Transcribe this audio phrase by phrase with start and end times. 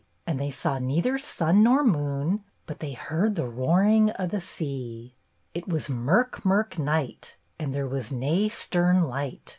[0.25, 2.43] And they saw neither sun nor moon.
[2.65, 5.13] But they heard the roaring o* the sea.
[5.53, 9.49] "'It was mirk mirk night, and there was nae stern light.